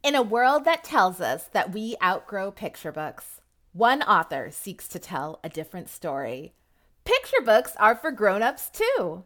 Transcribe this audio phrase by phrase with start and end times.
[0.00, 3.40] In a world that tells us that we outgrow picture books,
[3.72, 6.54] one author seeks to tell a different story.
[7.04, 9.24] Picture books are for grown-ups too.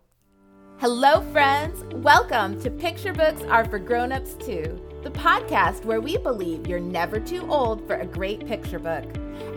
[0.79, 1.85] Hello, friends.
[1.97, 7.21] Welcome to Picture Books Are for Grown-ups Too, the podcast where we believe you're never
[7.21, 9.05] too old for a great picture book.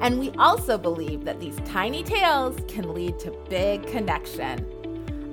[0.02, 4.70] And we also believe that these tiny tales can lead to big connection.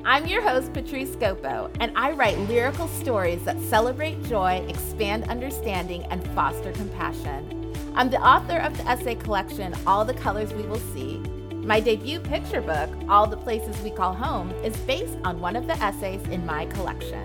[0.05, 6.03] I'm your host, Patrice Gopo, and I write lyrical stories that celebrate joy, expand understanding,
[6.11, 7.73] and foster compassion.
[7.95, 11.19] I'm the author of the essay collection, All the Colors We Will See.
[11.19, 15.69] My debut picture book, All the Places We Call Home, is based on one of
[15.69, 17.25] the essays in my collection.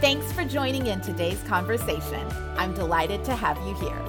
[0.00, 2.24] Thanks for joining in today's conversation.
[2.56, 4.04] I'm delighted to have you here.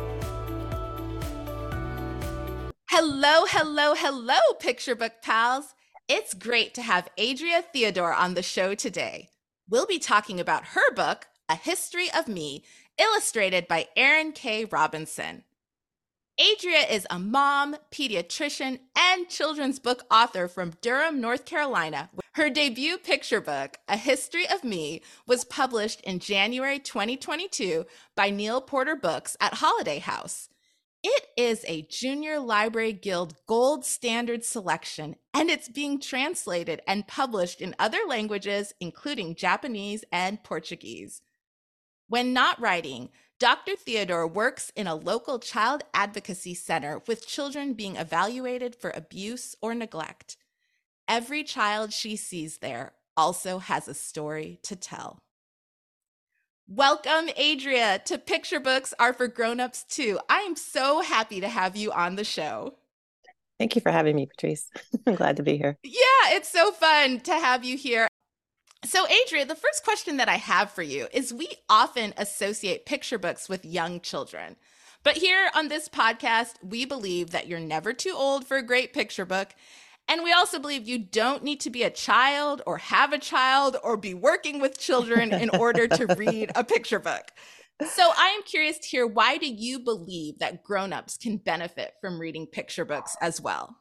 [2.91, 5.73] Hello, hello, hello, picture book pals.
[6.11, 9.29] It's great to have Adrea Theodore on the show today.
[9.69, 12.63] We'll be talking about her book, A History of Me,
[12.97, 14.65] illustrated by Erin K.
[14.65, 15.43] Robinson.
[16.39, 22.09] Adrea is a mom, pediatrician, and children's book author from Durham, North Carolina.
[22.31, 28.61] Her debut picture book, A History of Me, was published in January 2022 by Neal
[28.61, 30.49] Porter Books at Holiday House.
[31.01, 37.61] It is a Junior Library Guild gold standard selection, and it's being translated and published
[37.61, 41.21] in other languages, including Japanese and Portuguese.
[42.09, 43.77] When not writing, Dr.
[43.77, 49.73] Theodore works in a local child advocacy center with children being evaluated for abuse or
[49.73, 50.35] neglect.
[51.07, 55.19] Every child she sees there also has a story to tell.
[56.71, 60.19] Welcome, Adrea, to Picture Books Are for Grown-Ups Too.
[60.29, 62.75] I am so happy to have you on the show.
[63.57, 64.69] Thank you for having me, Patrice.
[65.07, 65.79] I'm glad to be here.
[65.83, 68.07] Yeah, it's so fun to have you here.
[68.85, 73.17] So, Adrea, the first question that I have for you is we often associate picture
[73.17, 74.55] books with young children.
[75.03, 78.93] But here on this podcast, we believe that you're never too old for a great
[78.93, 79.55] picture book.
[80.09, 83.77] And we also believe you don't need to be a child or have a child
[83.83, 87.31] or be working with children in order to read a picture book.
[87.87, 92.19] So I am curious to hear why do you believe that grown-ups can benefit from
[92.19, 93.77] reading picture books as well?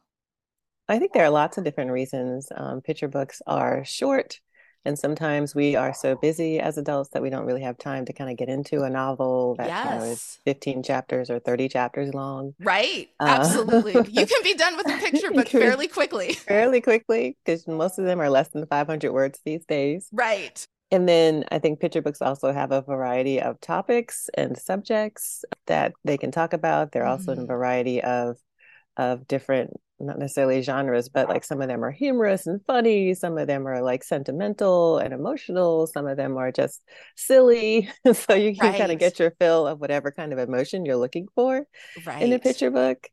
[0.87, 2.47] I think there are lots of different reasons.
[2.55, 4.39] Um, picture books are short,
[4.85, 8.13] and sometimes we are so busy as adults that we don't really have time to
[8.13, 9.85] kind of get into a novel that yes.
[9.85, 12.53] you know, is 15 chapters or 30 chapters long.
[12.59, 13.09] Right.
[13.19, 13.93] Uh, Absolutely.
[14.11, 16.33] you can be done with a picture book fairly quickly.
[16.33, 20.07] Fairly quickly, because most of them are less than 500 words these days.
[20.11, 20.65] Right.
[20.91, 25.93] And then I think picture books also have a variety of topics and subjects that
[26.03, 26.91] they can talk about.
[26.91, 27.41] They're also mm-hmm.
[27.41, 28.37] in a variety of
[28.99, 29.71] of different
[30.01, 33.13] not necessarily genres, but like some of them are humorous and funny.
[33.13, 35.87] Some of them are like sentimental and emotional.
[35.87, 36.81] Some of them are just
[37.15, 37.89] silly.
[38.13, 38.77] so you can right.
[38.77, 41.65] kind of get your fill of whatever kind of emotion you're looking for
[42.05, 42.21] right.
[42.21, 43.07] in a picture book.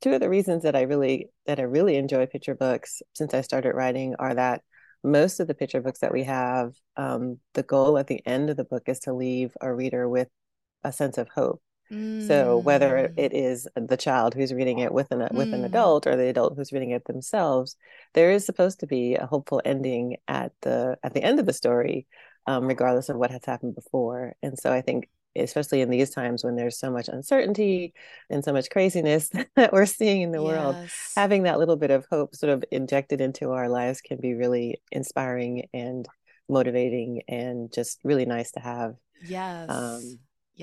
[0.00, 3.40] Two of the reasons that I really that I really enjoy picture books since I
[3.40, 4.62] started writing are that
[5.04, 8.56] most of the picture books that we have, um, the goal at the end of
[8.56, 10.28] the book is to leave a reader with
[10.84, 13.14] a sense of hope so whether mm.
[13.16, 15.66] it is the child who's reading it with an with an mm.
[15.66, 17.76] adult or the adult who's reading it themselves,
[18.14, 21.52] there is supposed to be a hopeful ending at the at the end of the
[21.52, 22.06] story,
[22.46, 24.34] um, regardless of what has happened before.
[24.42, 27.94] And so I think, especially in these times when there's so much uncertainty
[28.28, 30.46] and so much craziness that we're seeing in the yes.
[30.46, 30.76] world,
[31.16, 34.78] having that little bit of hope sort of injected into our lives can be really
[34.92, 36.06] inspiring and
[36.50, 38.94] motivating and just really nice to have.
[39.26, 39.70] Yes.
[39.70, 40.18] Um,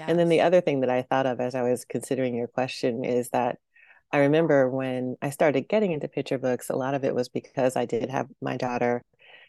[0.08, 3.06] And then the other thing that I thought of as I was considering your question
[3.06, 3.58] is that
[4.12, 7.76] I remember when I started getting into picture books, a lot of it was because
[7.76, 9.04] I did have my daughter.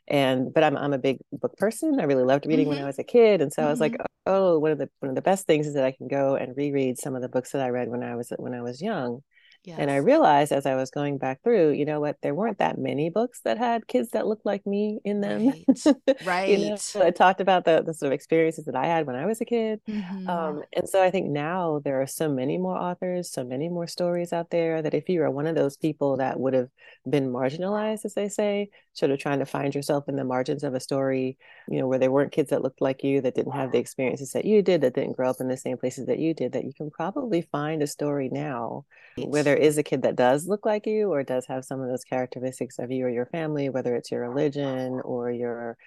[0.08, 1.98] And but I'm I'm a big book person.
[1.98, 2.70] I really loved reading mm-hmm.
[2.70, 2.86] when I mm-hmm.
[2.86, 3.42] was a kid.
[3.42, 3.68] And so mm-hmm.
[3.68, 4.04] I was like, mm-hmm.
[4.26, 6.56] oh, one of the one of the best things is that I can go and
[6.56, 9.22] reread some of the books that I read when I was when I was young.
[9.66, 9.80] Yes.
[9.80, 12.78] And I realized as I was going back through, you know what, there weren't that
[12.78, 15.48] many books that had kids that looked like me in them.
[15.48, 15.96] Right.
[16.24, 16.48] right.
[16.58, 19.16] you know, so I talked about the, the sort of experiences that I had when
[19.16, 19.80] I was a kid.
[19.88, 20.30] Mm-hmm.
[20.30, 23.88] Um, and so I think now there are so many more authors, so many more
[23.88, 26.68] stories out there that if you are one of those people that would have
[27.10, 30.74] been marginalized, as they say, sort of trying to find yourself in the margins of
[30.74, 31.36] a story,
[31.68, 34.30] you know, where there weren't kids that looked like you, that didn't have the experiences
[34.30, 36.64] that you did, that didn't grow up in the same places that you did, that
[36.64, 38.84] you can probably find a story now
[39.16, 41.88] where there is a kid that does look like you or does have some of
[41.88, 45.78] those characteristics of you or your family, whether it's your religion or your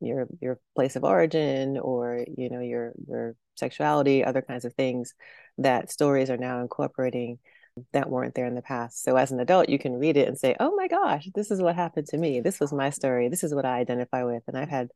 [0.00, 5.12] your your place of origin or you know your your sexuality, other kinds of things
[5.58, 7.38] that stories are now incorporating
[7.92, 9.02] that weren't there in the past.
[9.02, 11.60] So as an adult, you can read it and say, "Oh my gosh, this is
[11.60, 12.40] what happened to me.
[12.40, 13.28] This was my story.
[13.28, 14.88] This is what I identify with." And I've had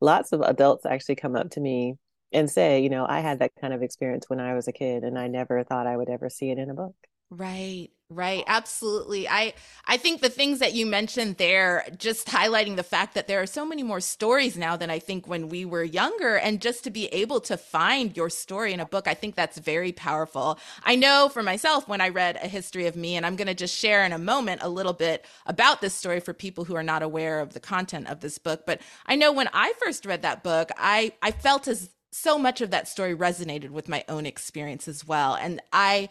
[0.00, 1.96] lots of adults actually come up to me
[2.32, 5.02] and say, you know, I had that kind of experience when I was a kid
[5.04, 6.94] and I never thought I would ever see it in a book.
[7.32, 8.42] Right, right.
[8.48, 9.28] Absolutely.
[9.28, 9.54] I
[9.86, 13.46] I think the things that you mentioned there just highlighting the fact that there are
[13.46, 16.90] so many more stories now than I think when we were younger and just to
[16.90, 20.58] be able to find your story in a book, I think that's very powerful.
[20.82, 23.54] I know for myself when I read A History of Me and I'm going to
[23.54, 26.82] just share in a moment a little bit about this story for people who are
[26.82, 30.22] not aware of the content of this book, but I know when I first read
[30.22, 34.26] that book, I I felt as so much of that story resonated with my own
[34.26, 35.36] experience as well.
[35.36, 36.08] And I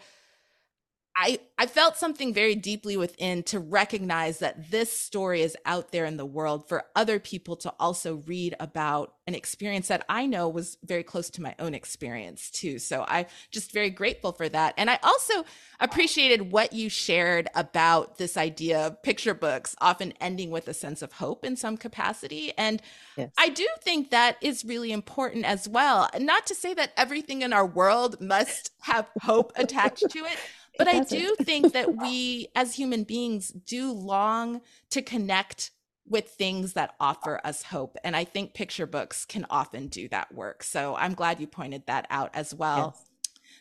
[1.20, 6.06] I, I felt something very deeply within to recognize that this story is out there
[6.06, 10.48] in the world for other people to also read about an experience that I know
[10.48, 12.78] was very close to my own experience too.
[12.78, 14.72] So I'm just very grateful for that.
[14.78, 15.44] And I also
[15.78, 21.02] appreciated what you shared about this idea of picture books often ending with a sense
[21.02, 22.54] of hope in some capacity.
[22.56, 22.80] And
[23.18, 23.30] yes.
[23.36, 26.08] I do think that is really important as well.
[26.18, 30.38] Not to say that everything in our world must have hope attached to it
[30.84, 34.60] but I do think that we as human beings do long
[34.90, 35.70] to connect
[36.08, 37.96] with things that offer us hope.
[38.02, 40.62] And I think picture books can often do that work.
[40.64, 42.94] So I'm glad you pointed that out as well.
[42.96, 43.06] Yes.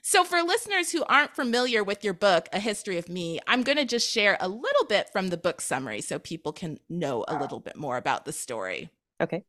[0.01, 3.77] So, for listeners who aren't familiar with your book, A History of Me, I'm going
[3.77, 7.35] to just share a little bit from the book summary so people can know a
[7.35, 7.39] ah.
[7.39, 8.89] little bit more about the story.
[9.19, 9.43] Okay.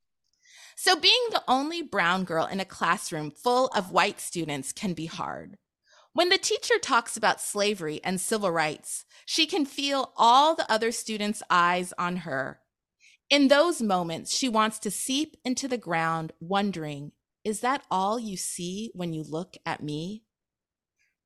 [0.76, 5.06] So, being the only brown girl in a classroom full of white students can be
[5.06, 5.56] hard.
[6.12, 10.90] When the teacher talks about slavery and civil rights, she can feel all the other
[10.90, 12.60] students' eyes on her.
[13.28, 17.12] In those moments, she wants to seep into the ground, wondering,
[17.44, 20.24] is that all you see when you look at me?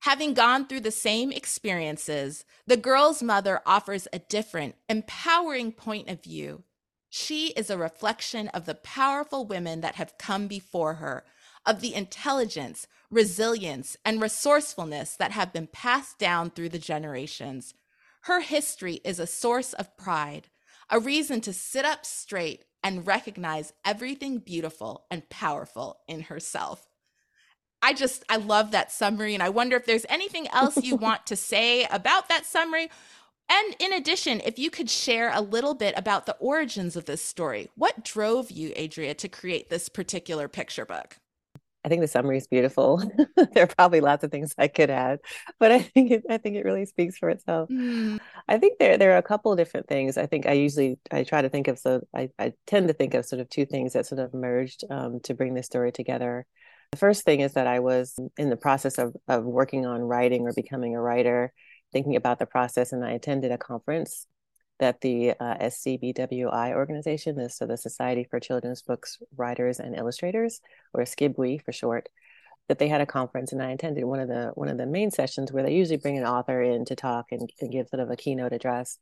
[0.00, 6.22] Having gone through the same experiences, the girl's mother offers a different, empowering point of
[6.22, 6.62] view.
[7.08, 11.24] She is a reflection of the powerful women that have come before her,
[11.66, 17.74] of the intelligence, resilience, and resourcefulness that have been passed down through the generations.
[18.22, 20.48] Her history is a source of pride,
[20.90, 26.88] a reason to sit up straight and recognize everything beautiful and powerful in herself.
[27.82, 29.34] I just, I love that summary.
[29.34, 32.88] And I wonder if there's anything else you want to say about that summary.
[33.48, 37.22] And in addition, if you could share a little bit about the origins of this
[37.22, 41.18] story, what drove you, Adrea, to create this particular picture book?
[41.84, 43.02] I think the summary is beautiful.
[43.52, 45.20] there are probably lots of things I could add,
[45.60, 47.68] but I think it, I think it really speaks for itself.
[47.68, 48.20] Mm.
[48.48, 50.16] I think there there are a couple of different things.
[50.16, 53.12] I think I usually I try to think of so I, I tend to think
[53.12, 56.46] of sort of two things that sort of merged um, to bring this story together.
[56.92, 60.42] The first thing is that I was in the process of of working on writing
[60.42, 61.52] or becoming a writer,
[61.92, 64.26] thinking about the process, and I attended a conference
[64.80, 70.60] that the uh, SCBWI organization, this so the Society for Children's Books Writers and Illustrators,
[70.92, 72.08] or SCBWI for short,
[72.68, 75.10] that they had a conference, and I attended one of the one of the main
[75.10, 78.10] sessions where they usually bring an author in to talk and, and give sort of
[78.10, 78.98] a keynote address.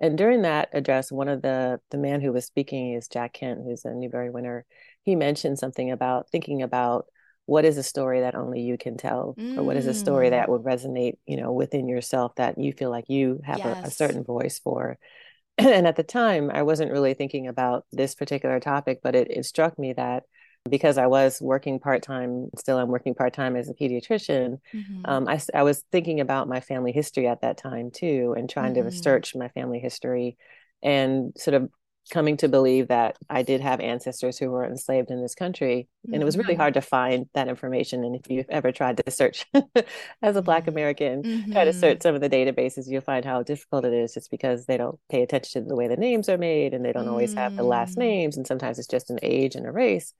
[0.00, 3.60] And during that address, one of the the man who was speaking is Jack Kent,
[3.64, 4.64] who's a Newbery winner.
[5.02, 7.06] He mentioned something about thinking about
[7.52, 9.58] what is a story that only you can tell mm.
[9.58, 10.52] or what is a story that mm.
[10.52, 13.84] would resonate you know within yourself that you feel like you have yes.
[13.84, 14.98] a, a, certain voice for
[15.58, 19.44] and at the time i wasn't really thinking about this particular topic but it, it
[19.44, 20.22] struck me that
[20.70, 25.02] because i was working part-time still i'm working part-time as a pediatrician mm-hmm.
[25.04, 28.72] um, I, I was thinking about my family history at that time too and trying
[28.72, 28.88] mm-hmm.
[28.88, 30.38] to research my family history
[30.82, 31.68] and sort of
[32.10, 35.88] coming to believe that I did have ancestors who were enslaved in this country.
[36.06, 36.14] Mm-hmm.
[36.14, 36.60] And it was really mm-hmm.
[36.60, 38.04] hard to find that information.
[38.04, 39.46] And if you've ever tried to search
[40.22, 40.70] as a Black mm-hmm.
[40.70, 41.52] American, mm-hmm.
[41.52, 42.02] try to search mm-hmm.
[42.02, 45.22] some of the databases, you'll find how difficult it is just because they don't pay
[45.22, 47.96] attention to the way the names are made and they don't always have the last
[47.96, 48.36] names.
[48.36, 50.12] And sometimes it's just an age and a race.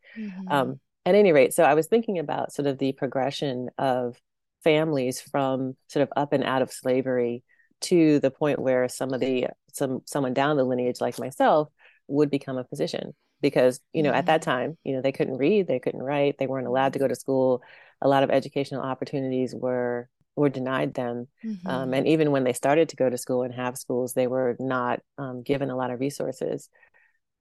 [0.48, 4.16] Um, at any rate, so I was thinking about sort of the progression of
[4.62, 7.42] families from sort of up and out of slavery
[7.82, 11.68] to the point where some of the some someone down the lineage like myself
[12.08, 14.18] would become a physician because you know mm-hmm.
[14.18, 16.98] at that time you know they couldn't read they couldn't write they weren't allowed to
[16.98, 17.62] go to school
[18.00, 21.66] a lot of educational opportunities were were denied them mm-hmm.
[21.68, 24.56] um, and even when they started to go to school and have schools they were
[24.58, 26.70] not um, given a lot of resources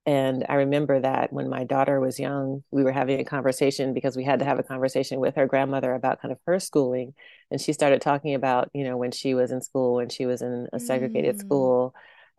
[0.06, 4.18] and I remember that when my daughter was young, we were having a conversation because
[4.18, 7.14] we had to have a conversation with her grandmother about kind of her schooling.
[7.52, 10.42] And she started talking about, you know, when she was in school, when she was
[10.42, 11.40] in a segregated mm.
[11.40, 11.94] school,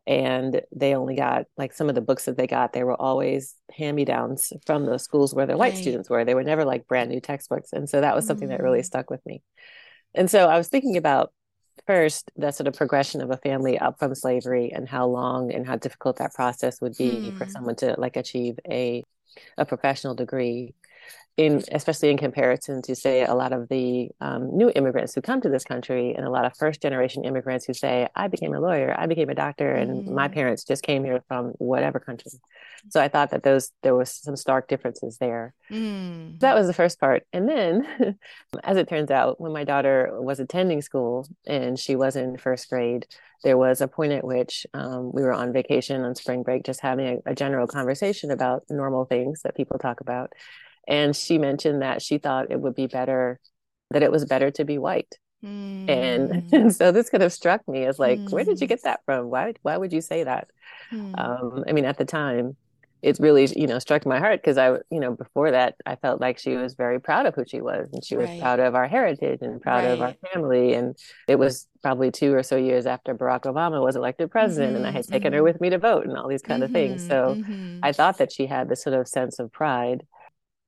[0.09, 3.55] and they only got like some of the books that they got, they were always
[3.77, 5.73] hand me downs from the schools where the right.
[5.73, 6.25] white students were.
[6.25, 7.73] They were never like brand new textbooks.
[7.73, 8.51] And so that was something mm.
[8.51, 8.85] that really mm.
[8.85, 9.41] stuck with me.
[10.15, 11.33] And so I was thinking about
[11.87, 15.67] first the sort of progression of a family up from slavery and how long and
[15.67, 17.37] how difficult that process would be hmm.
[17.37, 19.03] for someone to like achieve a
[19.57, 20.75] a professional degree
[21.39, 25.41] in especially in comparison to say a lot of the um, new immigrants who come
[25.41, 28.61] to this country and a lot of first generation immigrants who say i became a
[28.61, 30.13] lawyer i became a doctor and mm.
[30.13, 32.31] my parents just came here from whatever country
[32.91, 36.39] so i thought that those there was some stark differences there mm.
[36.41, 37.87] that was the first part and then
[38.65, 42.69] as it turns out when my daughter was attending school and she was in first
[42.69, 43.07] grade
[43.43, 46.81] there was a point at which um, we were on vacation on spring break just
[46.81, 50.31] having a, a general conversation about normal things that people talk about
[50.89, 53.39] and she mentioned that she thought it would be better
[53.91, 55.89] that it was better to be white mm.
[55.89, 58.31] and, and so this kind of struck me as like mm.
[58.31, 60.49] where did you get that from why why would you say that
[60.93, 61.19] mm.
[61.19, 62.57] um, i mean at the time
[63.03, 66.21] it really you know struck my heart because i you know before that i felt
[66.21, 68.41] like she was very proud of who she was and she was right.
[68.41, 69.91] proud of our heritage and proud right.
[69.91, 70.97] of our family and
[71.27, 74.87] it was probably two or so years after barack obama was elected president mm-hmm, and
[74.87, 75.39] i mm-hmm, had taken mm-hmm.
[75.39, 77.81] her with me to vote and all these kind mm-hmm, of things so mm-hmm.
[77.83, 80.07] i thought that she had this sort of sense of pride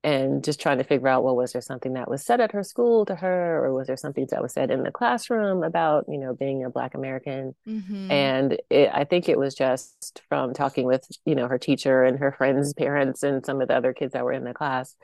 [0.04, 2.62] and just trying to figure out well was there something that was said at her
[2.62, 6.18] school to her or was there something that was said in the classroom about you
[6.18, 8.10] know being a black american mm-hmm.
[8.10, 12.18] and it, i think it was just from talking with you know her teacher and
[12.18, 14.94] her friends parents and some of the other kids that were in the class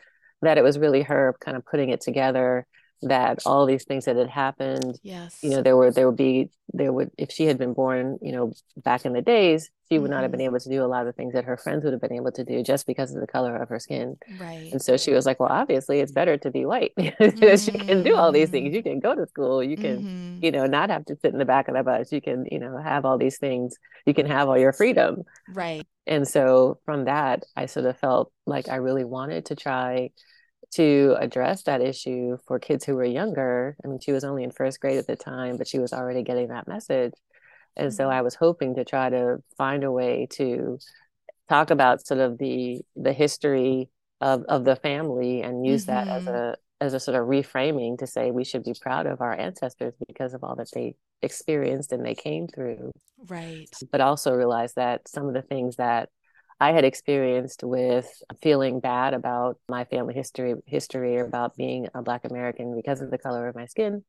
[0.43, 2.67] that it was really her kind of putting it together
[3.03, 5.39] that all these things that had happened yes.
[5.43, 8.33] you know there were there would be there would if she had been born you
[8.33, 10.15] know back in the days she would mm-hmm.
[10.15, 10.47] not have been mm-hmm.
[10.47, 12.45] able to do a lot of things that her friends would have been able to
[12.45, 14.17] do just because of the color of her skin.
[14.39, 14.71] Right.
[14.71, 16.93] And so she was like well obviously it's better to be white.
[16.97, 17.57] Mm-hmm.
[17.73, 18.75] she can do all these things.
[18.75, 19.65] You can go to school.
[19.65, 20.45] You can mm-hmm.
[20.45, 22.13] you know not have to sit in the back of the bus.
[22.13, 23.77] You can you know have all these things.
[24.07, 25.25] You can have all your freedom.
[25.49, 25.85] Right.
[26.07, 30.11] And so from that i sort of felt like i really wanted to try
[30.73, 33.77] to address that issue for kids who were younger.
[33.85, 36.23] I mean, she was only in first grade at the time, but she was already
[36.23, 37.13] getting that message.
[37.77, 37.97] And mm-hmm.
[37.97, 40.79] so I was hoping to try to find a way to
[41.49, 43.89] talk about sort of the the history
[44.21, 46.07] of, of the family and use mm-hmm.
[46.07, 46.35] that as mm-hmm.
[46.35, 49.93] a as a sort of reframing to say we should be proud of our ancestors
[50.07, 52.91] because of all that they experienced and they came through.
[53.29, 53.69] Right.
[53.93, 56.09] But also realize that some of the things that
[56.61, 62.03] I had experienced with feeling bad about my family history history or about being a
[62.03, 64.05] black American because of the color of my skin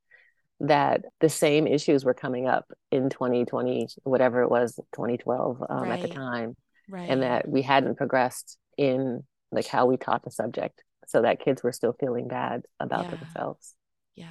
[0.60, 5.92] that the same issues were coming up in 2020 whatever it was 2012 um, right.
[5.94, 6.56] at the time
[6.88, 7.10] right.
[7.10, 11.64] and that we hadn't progressed in like how we taught the subject so that kids
[11.64, 13.16] were still feeling bad about yeah.
[13.16, 13.74] themselves
[14.14, 14.28] yeah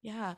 [0.00, 0.34] yeah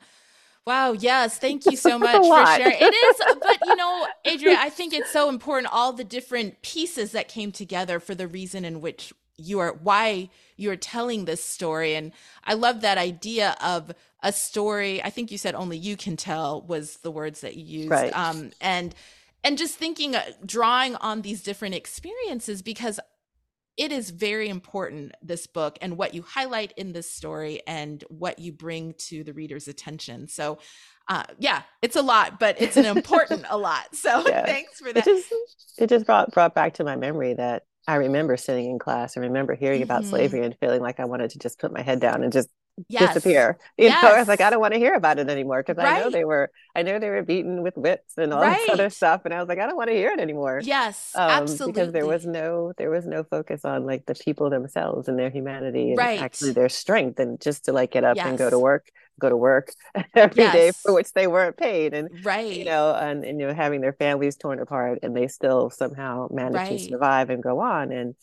[0.69, 1.39] Wow, yes.
[1.39, 2.77] Thank you so much for sharing.
[2.79, 7.11] It is, but you know, Adrea, I think it's so important all the different pieces
[7.13, 11.95] that came together for the reason in which you are why you're telling this story
[11.95, 12.11] and
[12.43, 15.01] I love that idea of a story.
[15.01, 17.89] I think you said only you can tell was the words that you used.
[17.89, 18.15] Right.
[18.15, 18.93] Um and
[19.43, 22.99] and just thinking uh, drawing on these different experiences because
[23.79, 28.37] it is very important this book and what you highlight in this story and what
[28.37, 30.59] you bring to the reader's attention so
[31.07, 34.45] uh, yeah it's a lot but it's an important a lot so yeah.
[34.45, 35.33] thanks for that it just,
[35.79, 39.23] it just brought brought back to my memory that I remember sitting in class and
[39.23, 40.11] remember hearing about mm-hmm.
[40.11, 42.49] slavery and feeling like I wanted to just put my head down and just
[42.87, 43.13] yes.
[43.13, 43.57] disappear.
[43.77, 44.03] You yes.
[44.03, 45.97] know, I was like, I don't want to hear about it anymore because right.
[45.97, 48.59] I know they were, I know they were beaten with whips and all right.
[48.59, 50.61] this other stuff, and I was like, I don't want to hear it anymore.
[50.63, 51.73] Yes, um, absolutely.
[51.73, 55.29] Because there was no, there was no focus on like the people themselves and their
[55.29, 56.21] humanity and right.
[56.21, 58.27] actually their strength, and just to like get up yes.
[58.27, 59.73] and go to work, go to work
[60.15, 63.53] every day for which they weren't paid, and right, you know, and, and you know,
[63.53, 67.91] having their families torn apart, and they still somehow manage to survive and go on,
[67.91, 68.15] and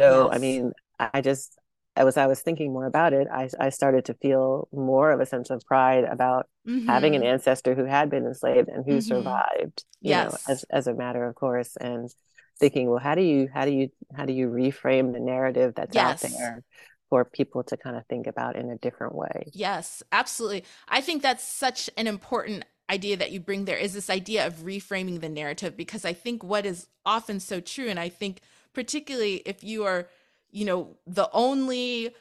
[0.00, 1.58] so I mean, I just
[1.96, 5.26] as I was thinking more about it, I, I started to feel more of a
[5.26, 6.86] sense of pride about mm-hmm.
[6.86, 7.32] having an mm-hmm.
[7.32, 9.00] ancestor who had been enslaved and who mm-hmm.
[9.00, 10.32] survived, you yes.
[10.32, 11.76] know, as, as a matter of course.
[11.76, 12.10] And
[12.58, 15.94] thinking, well, how do you, how do you, how do you reframe the narrative that's
[15.94, 16.24] yes.
[16.24, 16.62] out there
[17.10, 19.50] for people to kind of think about in a different way?
[19.52, 20.64] Yes, absolutely.
[20.88, 24.54] I think that's such an important idea that you bring there is this idea of
[24.58, 28.40] reframing the narrative because I think what is often so true, and I think
[28.72, 30.08] particularly if you are
[30.52, 32.14] you know, the only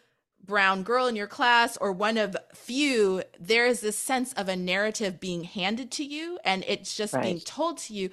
[0.43, 4.55] brown girl in your class or one of few, there is this sense of a
[4.55, 7.23] narrative being handed to you and it's just right.
[7.23, 8.09] being told to you.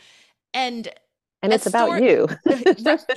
[0.53, 0.89] And
[1.41, 2.29] and it's story, about you.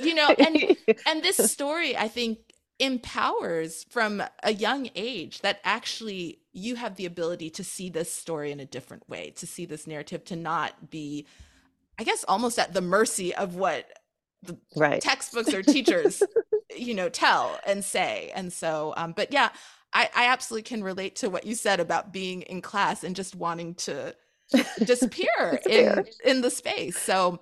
[0.00, 2.38] you know, and and this story I think
[2.78, 8.50] empowers from a young age that actually you have the ability to see this story
[8.50, 11.26] in a different way, to see this narrative, to not be,
[11.98, 13.86] I guess, almost at the mercy of what
[14.42, 15.00] the right.
[15.00, 16.22] textbooks or teachers
[16.76, 19.50] you know tell and say and so um but yeah
[19.92, 23.34] i i absolutely can relate to what you said about being in class and just
[23.34, 24.14] wanting to
[24.84, 27.40] disappear, in in the space so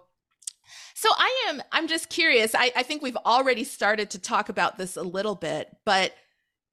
[0.94, 2.54] So I am, I'm just curious.
[2.54, 6.12] I, I think we've already started to talk about this a little bit, but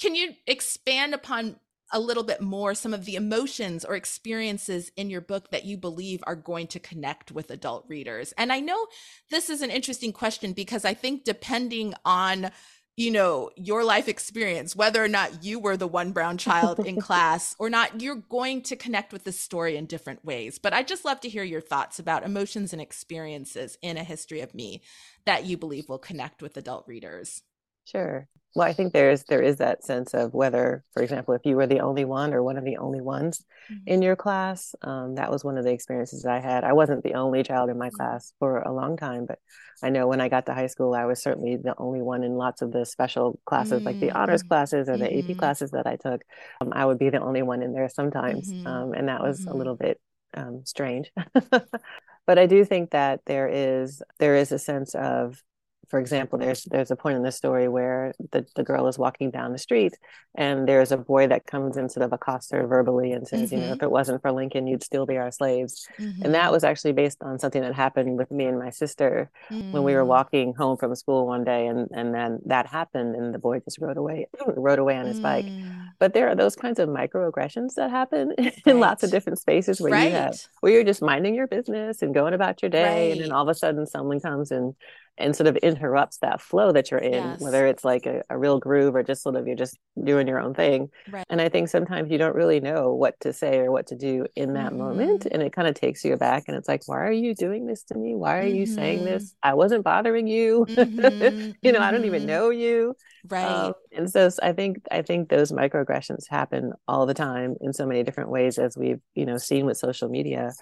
[0.01, 1.55] can you expand upon
[1.91, 5.77] a little bit more some of the emotions or experiences in your book that you
[5.77, 8.34] believe are going to connect with adult readers?
[8.38, 8.88] And I know
[9.29, 12.51] this is an interesting question because I think depending on
[12.96, 16.96] you know your life experience whether or not you were the one brown child in
[17.00, 20.88] class or not you're going to connect with the story in different ways but i'd
[20.88, 24.82] just love to hear your thoughts about emotions and experiences in a history of me
[25.25, 27.44] that you believe will connect with adult readers
[27.88, 28.27] Sure.
[28.58, 31.68] Well, I think there's there is that sense of whether, for example, if you were
[31.68, 33.84] the only one or one of the only ones mm-hmm.
[33.86, 36.64] in your class, um, that was one of the experiences I had.
[36.64, 37.98] I wasn't the only child in my mm-hmm.
[37.98, 39.38] class for a long time, but
[39.84, 42.34] I know when I got to high school, I was certainly the only one in
[42.34, 43.86] lots of the special classes, mm-hmm.
[43.86, 44.48] like the honors mm-hmm.
[44.48, 45.38] classes or the AP mm-hmm.
[45.38, 46.24] classes that I took.
[46.60, 49.54] Um, I would be the only one in there sometimes, um, and that was a
[49.54, 50.02] little bit
[50.34, 51.12] um, strange.
[51.52, 55.44] but I do think that there is there is a sense of
[55.89, 59.32] for example, there's there's a point in the story where the, the girl is walking
[59.32, 59.94] down the street
[60.36, 63.56] and there's a boy that comes and sort of accosts her verbally and says, mm-hmm.
[63.56, 63.86] you know, if mm-hmm.
[63.86, 65.88] it wasn't for Lincoln, you'd still be our slaves.
[65.98, 66.25] Mm-hmm.
[66.25, 69.72] And that was actually based on something that happened with me and my sister mm-hmm.
[69.72, 70.08] when we were mm.
[70.08, 73.79] walking home from school one day and and then that happened and the boy just
[73.79, 75.46] rode away rode away on his bike.
[75.46, 75.88] Mm.
[76.00, 78.62] But there are those kinds of microaggressions that happen right.
[78.65, 80.06] in lots of different spaces where right.
[80.06, 83.12] you have where you're just minding your business and going about your day right.
[83.13, 84.75] and then all of a sudden someone comes and
[85.18, 87.40] and sort of interrupts that flow that you're in, yes.
[87.40, 90.40] whether it's like a, a, real groove or just sort of you're just doing your
[90.40, 90.90] own thing.
[91.10, 91.26] Right.
[91.30, 94.28] And I think sometimes you don't really know what to say or what to do
[94.36, 94.78] in that mm-hmm.
[94.78, 95.28] moment.
[95.32, 97.84] And it kind of takes you aback and it's like, why are you doing this
[97.86, 98.16] to me?
[98.16, 98.56] Why are mm-hmm.
[98.56, 99.24] you saying this?
[99.24, 99.50] Mm-hmm.
[99.50, 100.66] I wasn't bothering you.
[100.70, 101.52] Mm-hmm.
[101.62, 102.28] you know, I don't even mm-hmm.
[102.28, 102.96] know you.
[103.28, 103.44] Right.
[103.44, 107.86] Um, and so I think I think those microaggressions happen all the time in so
[107.86, 110.54] many different ways as we've, you know, seen with social media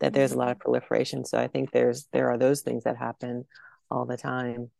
[0.00, 0.62] that there's a lot of mm-hmm.
[0.62, 1.24] proliferation.
[1.24, 3.46] So I think there's there are those things that happen
[3.90, 4.70] all the time.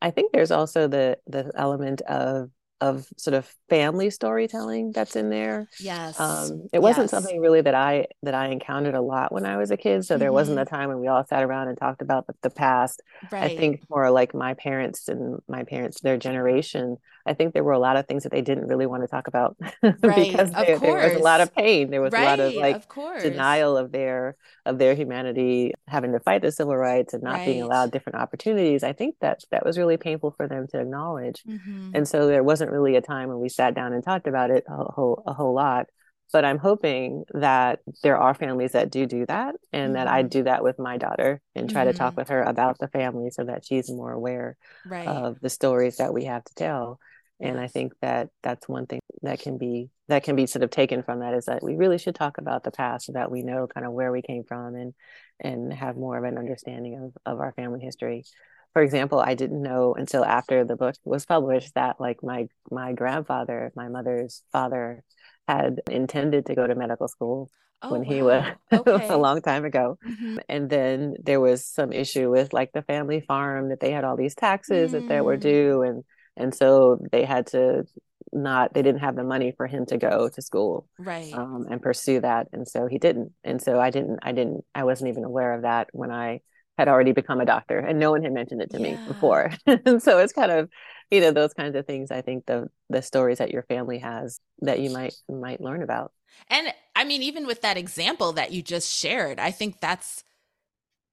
[0.00, 2.50] I think there's also the the element of
[2.80, 5.68] of sort of family storytelling that's in there.
[5.80, 6.18] Yes.
[6.20, 7.10] Um, it wasn't yes.
[7.10, 10.04] something really that I that I encountered a lot when I was a kid.
[10.04, 10.34] So there mm-hmm.
[10.34, 13.02] wasn't a time when we all sat around and talked about the, the past.
[13.32, 13.50] Right.
[13.50, 16.98] I think more like my parents and my parents, their generation.
[17.28, 19.26] I think there were a lot of things that they didn't really want to talk
[19.26, 20.02] about right.
[20.02, 21.90] because there, there, was a lot of pain.
[21.90, 22.22] There was right.
[22.22, 24.36] a lot of like of denial of their
[24.66, 28.82] of their humanity, having to fight the civil rights and not being allowed different opportunities.
[28.82, 31.42] I think that that was really painful for them to acknowledge.
[31.44, 31.90] Mm-hmm.
[31.94, 34.50] And so there wasn't wasn't really a time when we sat down and talked about
[34.50, 35.86] it a whole a whole lot
[36.32, 39.92] but i'm hoping that there are families that do do that and mm-hmm.
[39.94, 40.28] that i mm-hmm.
[40.28, 41.92] do that with my daughter and try mm-hmm.
[41.92, 42.20] to talk mm-hmm.
[42.20, 45.06] with her about the family so that she's more aware right.
[45.06, 46.98] of the stories that we have to tell
[47.40, 50.70] and i think that that's one thing that can be that can be sort of
[50.70, 53.42] taken from that is that we really should talk about the past so that we
[53.42, 54.94] know kind of where we came from and
[55.40, 58.24] and have more of an understanding of of our family history
[58.72, 62.92] for example, I didn't know until after the book was published that like my my
[62.92, 65.02] grandfather, my mother's father,
[65.48, 67.50] had intended to go to medical school
[67.82, 68.12] oh, when wow.
[68.12, 69.08] he was okay.
[69.08, 69.98] a long time ago.
[70.06, 70.36] Mm-hmm.
[70.48, 74.16] And then there was some issue with like the family farm that they had all
[74.16, 74.92] these taxes mm.
[74.92, 76.04] that they were due and
[76.38, 77.84] and so they had to
[78.32, 81.32] not they didn't have the money for him to go to school right.
[81.32, 82.48] um, and pursue that.
[82.52, 83.32] And so he didn't.
[83.44, 86.40] And so i didn't i didn't i wasn't even aware of that when i
[86.76, 88.96] had already become a doctor and no one had mentioned it to yeah.
[88.96, 89.50] me before.
[89.66, 90.68] And so it's kind of
[91.10, 94.40] you know those kinds of things i think the the stories that your family has
[94.60, 96.12] that you might might learn about.
[96.48, 100.24] And i mean even with that example that you just shared i think that's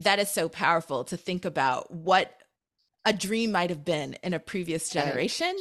[0.02, 2.36] that is so powerful to think about what
[3.06, 5.56] a dream might have been in a previous generation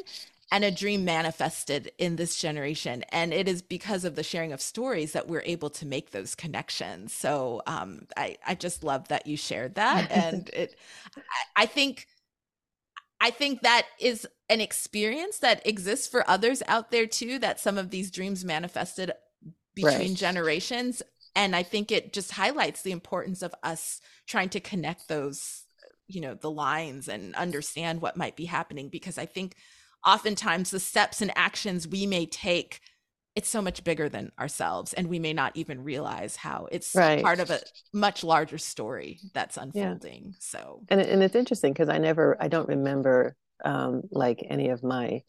[0.51, 3.05] and a dream manifested in this generation.
[3.11, 6.35] And it is because of the sharing of stories that we're able to make those
[6.35, 7.13] connections.
[7.13, 10.11] So um, I, I just love that you shared that.
[10.15, 10.77] And it,
[11.57, 12.07] I think,
[13.21, 17.77] I think that is an experience that exists for others out there too, that some
[17.77, 19.13] of these dreams manifested
[19.75, 20.17] between right.
[20.17, 21.03] generations.
[21.35, 25.64] And I think it just highlights the importance of us trying to connect those,
[26.07, 28.89] you know, the lines and understand what might be happening.
[28.89, 29.57] Because I think
[30.05, 32.81] oftentimes the steps and actions we may take
[33.35, 37.23] it's so much bigger than ourselves and we may not even realize how it's right.
[37.23, 37.59] part of a
[37.93, 40.33] much larger story that's unfolding yeah.
[40.39, 44.83] so and, and it's interesting because i never i don't remember um, like any of
[44.83, 45.23] my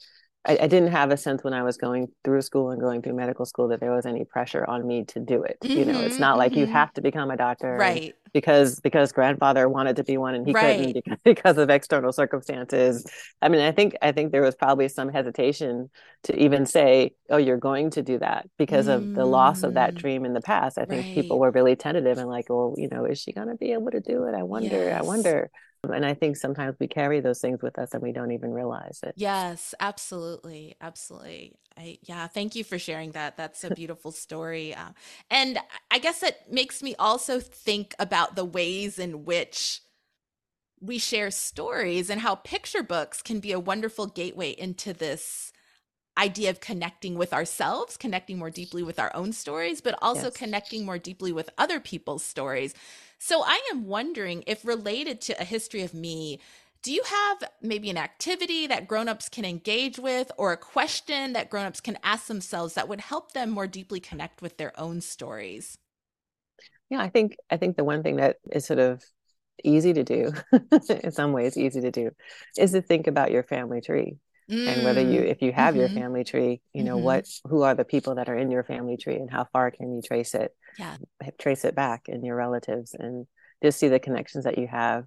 [0.45, 3.13] I, I, didn't have a sense when I was going through school and going through
[3.13, 5.57] medical school that there was any pressure on me to do it.
[5.63, 6.39] Mm-hmm, you know, it's not mm-hmm.
[6.39, 6.73] like you mm-hmm.
[6.73, 8.13] have to become a doctor, right?
[8.35, 10.77] Because because grandfather wanted to be one and he right.
[10.77, 13.07] couldn't because, because of external circumstances.
[13.41, 15.89] I mean, I think I think there was probably some hesitation
[16.23, 18.95] to even say, "Oh, you're going to do that," because mm.
[18.95, 19.99] of the loss of that mm.
[19.99, 20.77] dream in the past.
[20.77, 21.15] I think right.
[21.15, 23.91] people were really tentative and like, "Well, you know, is she going to be able
[23.91, 24.35] to do it?
[24.35, 24.83] I wonder.
[24.83, 25.01] Yes.
[25.01, 25.49] I wonder."
[25.91, 28.99] And I think sometimes we carry those things with us and we don't even realize
[29.03, 29.13] it.
[29.15, 30.75] Yes, absolutely.
[30.81, 31.53] Absolutely.
[31.77, 33.37] I, yeah, thank you for sharing that.
[33.37, 34.73] That's a beautiful story.
[34.73, 34.89] Uh,
[35.29, 35.59] and
[35.91, 39.81] I guess it makes me also think about the ways in which
[40.79, 45.51] we share stories and how picture books can be a wonderful gateway into this
[46.17, 50.37] idea of connecting with ourselves, connecting more deeply with our own stories, but also yes.
[50.37, 52.73] connecting more deeply with other people's stories.
[53.19, 56.39] So I am wondering if related to a history of me,
[56.81, 61.49] do you have maybe an activity that grown-ups can engage with or a question that
[61.49, 65.77] grown-ups can ask themselves that would help them more deeply connect with their own stories?
[66.89, 69.03] Yeah, I think I think the one thing that is sort of
[69.63, 70.31] easy to do,
[70.89, 72.11] in some ways easy to do,
[72.57, 74.17] is to think about your family tree.
[74.49, 74.67] Mm.
[74.67, 75.79] And whether you if you have mm-hmm.
[75.79, 77.05] your family tree, you know, mm-hmm.
[77.05, 79.95] what who are the people that are in your family tree and how far can
[79.95, 80.55] you trace it?
[80.77, 80.97] Yeah.
[81.39, 83.25] Trace it back in your relatives and
[83.63, 85.05] just see the connections that you have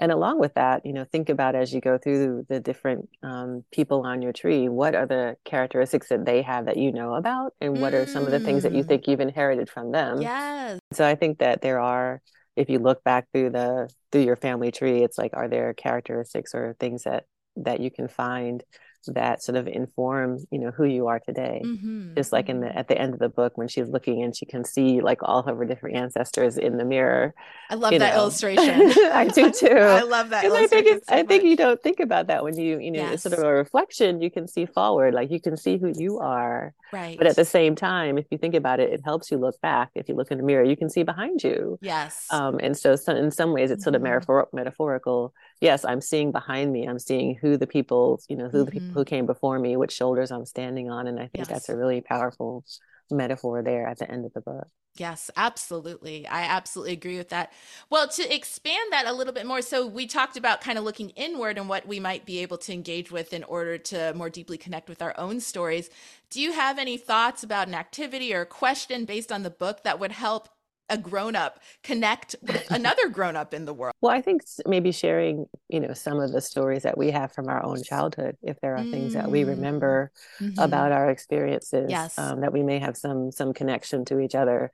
[0.00, 3.62] and along with that you know think about as you go through the different um,
[3.70, 7.54] people on your tree what are the characteristics that they have that you know about
[7.60, 8.02] and what mm.
[8.02, 8.88] are some of the things that you mm.
[8.88, 12.20] think you've inherited from them yes so i think that there are
[12.56, 16.54] if you look back through the through your family tree it's like are there characteristics
[16.54, 17.24] or things that
[17.56, 18.62] that you can find
[19.06, 22.14] that sort of inform you know who you are today mm-hmm.
[22.14, 22.78] just like in the mm-hmm.
[22.78, 25.40] at the end of the book when she's looking and she can see like all
[25.40, 27.34] of her different ancestors in the mirror
[27.70, 28.20] i love that know.
[28.20, 31.98] illustration i do too i love that i think so i think you don't think
[31.98, 33.14] about that when you you know yes.
[33.14, 36.18] it's sort of a reflection you can see forward like you can see who you
[36.18, 39.38] are right but at the same time if you think about it it helps you
[39.38, 42.58] look back if you look in the mirror you can see behind you yes um
[42.58, 44.12] and so, so in some ways it's sort of mm-hmm.
[44.12, 48.58] metaphor- metaphorical yes i'm seeing behind me i'm seeing who the people you know who
[48.58, 48.64] mm-hmm.
[48.64, 51.48] the people who came before me which shoulders i'm standing on and i think yes.
[51.48, 52.64] that's a really powerful
[53.10, 56.26] metaphor there at the end of the book Yes, absolutely.
[56.26, 57.52] I absolutely agree with that.
[57.90, 61.10] Well, to expand that a little bit more, so we talked about kind of looking
[61.10, 64.58] inward and what we might be able to engage with in order to more deeply
[64.58, 65.90] connect with our own stories.
[66.28, 69.84] Do you have any thoughts about an activity or a question based on the book
[69.84, 70.48] that would help
[70.90, 74.92] a grown up connect with another grown up in the world well i think maybe
[74.92, 78.60] sharing you know some of the stories that we have from our own childhood if
[78.60, 78.90] there are mm.
[78.90, 79.48] things that we mm.
[79.48, 80.58] remember mm-hmm.
[80.58, 82.18] about our experiences yes.
[82.18, 84.70] um, that we may have some some connection to each other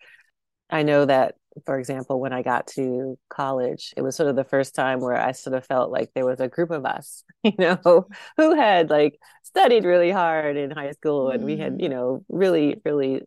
[0.71, 4.45] i know that for example when i got to college it was sort of the
[4.45, 7.53] first time where i sort of felt like there was a group of us you
[7.59, 11.93] know who had like studied really hard in high school and we had you mm.
[11.93, 13.23] know really really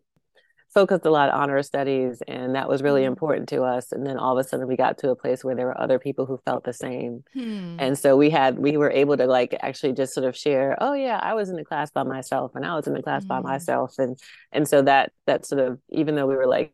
[0.72, 3.08] focused a lot on our studies and that was really mm-hmm.
[3.08, 5.54] important to us and then all of a sudden we got to a place where
[5.54, 7.76] there were other people who felt the same hmm.
[7.78, 10.92] and so we had we were able to like actually just sort of share oh
[10.92, 13.28] yeah i was in the class by myself and i was in the class hmm.
[13.28, 14.18] by myself and
[14.52, 16.72] and so that that sort of even though we were like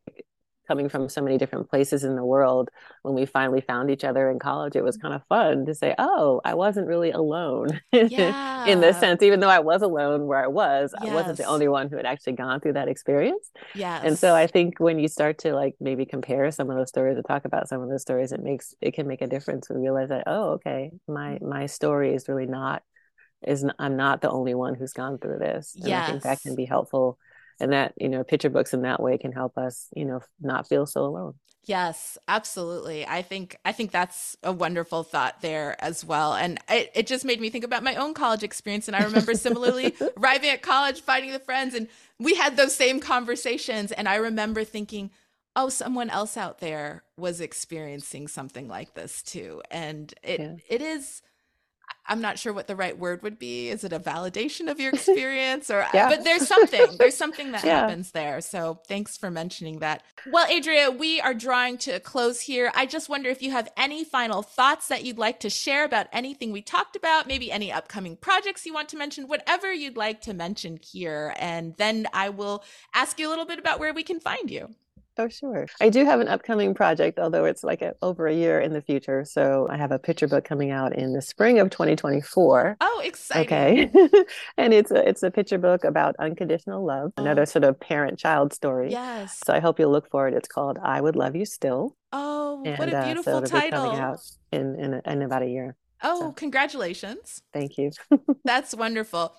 [0.67, 2.71] coming from so many different places in the world
[3.03, 5.09] when we finally found each other in college it was mm-hmm.
[5.09, 8.65] kind of fun to say oh i wasn't really alone yeah.
[8.67, 11.11] in this sense even though i was alone where i was yes.
[11.11, 14.35] i wasn't the only one who had actually gone through that experience yeah and so
[14.35, 17.45] i think when you start to like maybe compare some of those stories or talk
[17.45, 20.25] about some of those stories it makes it can make a difference we realize that
[20.27, 21.49] oh okay my mm-hmm.
[21.49, 22.83] my story is really not
[23.47, 26.09] is i'm not the only one who's gone through this and yes.
[26.09, 27.19] i think that can be helpful
[27.61, 30.69] and that you know picture books in that way can help us you know not
[30.69, 31.35] feel so alone.
[31.65, 33.07] Yes absolutely.
[33.07, 36.35] I think i think that's a wonderful thought there as well.
[36.35, 38.89] And it, it just made me think about my own college experience.
[38.89, 41.89] And i remember similarly arriving at college finding the friends and
[42.19, 43.93] we had those same conversations.
[43.93, 45.11] And i remember thinking
[45.57, 49.63] oh someone else out there was experiencing something like this too.
[49.71, 50.55] And it yeah.
[50.69, 51.23] it is
[52.09, 53.69] I'm not sure what the right word would be.
[53.69, 56.09] Is it a validation of your experience or yeah.
[56.09, 56.97] but there's something.
[56.99, 57.81] There's something that yeah.
[57.81, 58.41] happens there.
[58.41, 60.03] So thanks for mentioning that.
[60.31, 62.71] Well, Adrea, we are drawing to a close here.
[62.75, 66.07] I just wonder if you have any final thoughts that you'd like to share about
[66.13, 70.21] anything we talked about, maybe any upcoming projects you want to mention, whatever you'd like
[70.23, 71.35] to mention here.
[71.39, 72.65] And then I will
[72.95, 74.75] ask you a little bit about where we can find you.
[75.19, 75.67] Oh, sure.
[75.81, 78.83] I do have an upcoming project, although it's like a, over a year in the
[78.83, 79.25] future.
[79.25, 82.77] So I have a picture book coming out in the spring of 2024.
[82.81, 83.91] Oh, exciting.
[83.95, 84.25] Okay.
[84.59, 87.23] and it's a it's a picture book about unconditional love, oh.
[87.23, 88.91] another sort of parent-child story.
[88.91, 89.41] Yes.
[89.45, 90.35] So I hope you'll look for it.
[90.35, 91.97] It's called I Would Love You Still.
[92.13, 93.85] Oh, and, what a beautiful uh, so title.
[93.85, 94.21] coming out
[94.53, 95.77] in, in, in about a year.
[96.03, 96.33] Oh, so.
[96.33, 97.43] congratulations.
[97.53, 97.91] Thank you.
[98.45, 99.35] That's wonderful.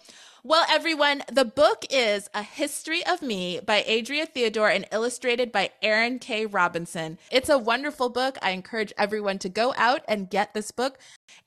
[0.50, 5.72] Well, everyone, the book is A History of Me by Adrea Theodore and illustrated by
[5.82, 6.46] Erin K.
[6.46, 7.18] Robinson.
[7.30, 8.38] It's a wonderful book.
[8.42, 11.00] I encourage everyone to go out and get this book.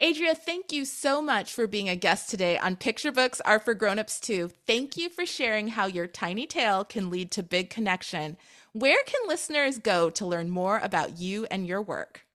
[0.02, 3.72] Adrea, thank you so much for being a guest today on Picture Books Are for
[3.72, 4.50] Grownups Too.
[4.66, 8.36] Thank you for sharing how your tiny tale can lead to big connection.
[8.74, 12.26] Where can listeners go to learn more about you and your work?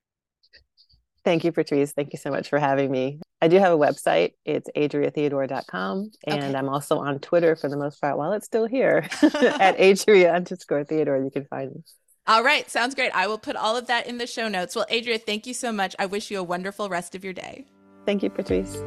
[1.22, 1.92] Thank you, Patrice.
[1.92, 3.20] Thank you so much for having me.
[3.42, 4.32] I do have a website.
[4.44, 6.10] It's adreatheodore.com.
[6.26, 6.54] And okay.
[6.54, 10.84] I'm also on Twitter for the most part while it's still here at adrea underscore
[10.84, 11.22] theodore.
[11.22, 11.82] You can find me.
[12.26, 12.68] All right.
[12.70, 13.12] Sounds great.
[13.14, 14.74] I will put all of that in the show notes.
[14.74, 15.94] Well, Adrea, thank you so much.
[15.98, 17.66] I wish you a wonderful rest of your day.
[18.04, 18.82] Thank you, Patrice.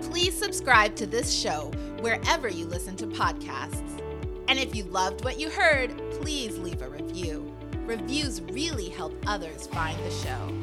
[0.00, 4.00] Please subscribe to this show wherever you listen to podcasts.
[4.46, 7.56] And if you loved what you heard, please leave a review.
[7.90, 10.54] Reviews really help others find the show.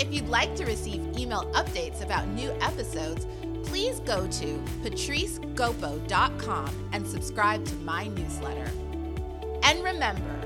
[0.00, 3.28] If you'd like to receive email updates about new episodes,
[3.62, 8.68] please go to patricegopo.com and subscribe to my newsletter.
[9.62, 10.40] And remember,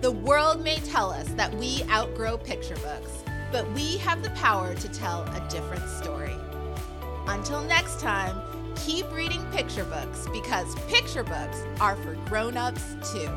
[0.00, 4.74] the world may tell us that we outgrow picture books, but we have the power
[4.74, 6.36] to tell a different story.
[7.26, 8.40] Until next time,
[8.76, 13.28] keep reading picture books because picture books are for grown-ups too.